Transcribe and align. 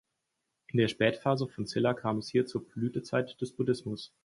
In 0.69 0.79
der 0.79 0.87
Spätphase 0.87 1.47
von 1.47 1.67
Silla 1.67 1.93
kam 1.93 2.17
es 2.17 2.29
hier 2.29 2.47
zur 2.47 2.67
Blütezeit 2.67 3.39
des 3.39 3.51
Buddhismus. 3.51 4.11